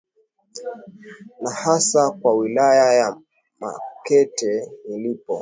na 1.41 1.51
hasa 1.51 2.11
kwa 2.11 2.33
wilaya 2.35 2.93
ya 2.93 3.17
makete 3.59 4.71
nilipo 4.89 5.39